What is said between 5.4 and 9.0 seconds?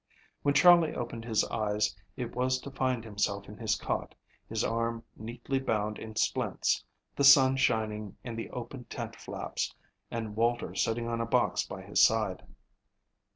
bound in splints, the sun shining in the open